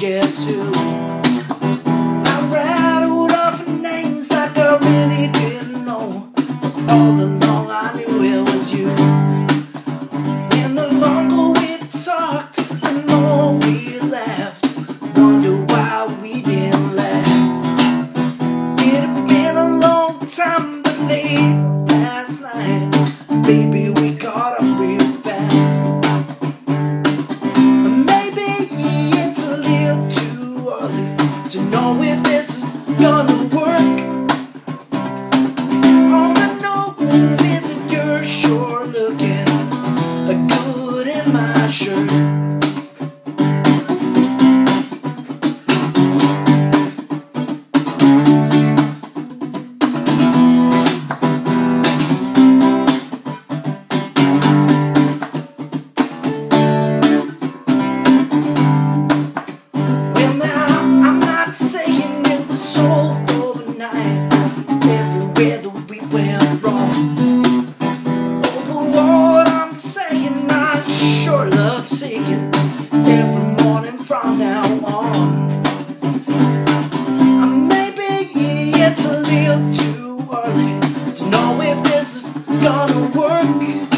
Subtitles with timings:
[0.00, 1.19] guess who?
[61.50, 64.32] Not saying it was solved overnight.
[64.84, 67.74] Everywhere that we went wrong.
[67.80, 72.54] Oh, but what I'm saying, I sure love singing
[72.92, 75.50] every morning from now on.
[77.42, 80.78] Uh, Maybe it's a little too early
[81.16, 83.89] to know if this is gonna work.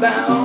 [0.00, 0.35] bound.